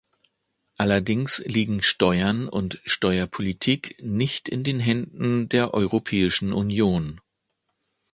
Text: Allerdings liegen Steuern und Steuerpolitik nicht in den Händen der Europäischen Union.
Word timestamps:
Allerdings 0.77 1.43
liegen 1.45 1.83
Steuern 1.83 2.49
und 2.49 2.81
Steuerpolitik 2.87 3.97
nicht 4.01 4.49
in 4.49 4.63
den 4.63 4.79
Händen 4.79 5.47
der 5.47 5.75
Europäischen 5.75 6.53
Union. 6.53 7.21